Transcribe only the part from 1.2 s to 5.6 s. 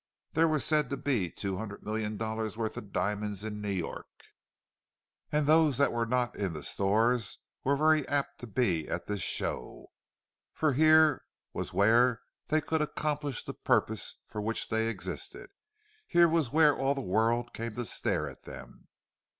two hundred million dollars' worth of diamonds in New York, and